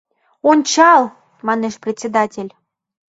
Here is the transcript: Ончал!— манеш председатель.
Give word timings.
Ончал!— 0.49 1.03
манеш 1.47 1.75
председатель. 1.83 2.51